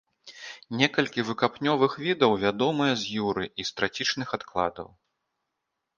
Некалькі 0.79 1.25
выкапнёвых 1.27 1.97
відаў 2.05 2.31
вядомыя 2.45 2.93
з 3.03 3.23
юры 3.27 3.45
і 3.59 3.69
з 3.71 3.77
трацічных 3.81 4.27
адкладаў. 4.39 4.87